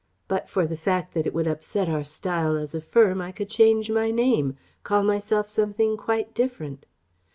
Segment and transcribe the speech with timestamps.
[0.27, 3.49] But for the fact that it would upset our style as a firm I could
[3.49, 6.87] change my name: call myself something quite different....